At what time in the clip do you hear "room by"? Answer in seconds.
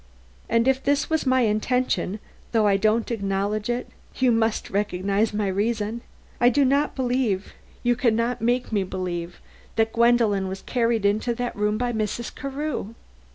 11.55-11.93